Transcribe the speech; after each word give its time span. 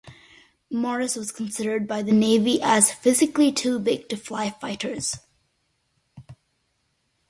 Morris 0.71 1.15
was 1.15 1.31
considered 1.31 1.87
by 1.87 2.01
the 2.01 2.11
Navy 2.11 2.59
as 2.59 2.91
physically 2.91 3.51
'too 3.51 3.77
big' 3.77 4.09
to 4.09 4.17
fly 4.17 4.49
fighters. 4.49 5.17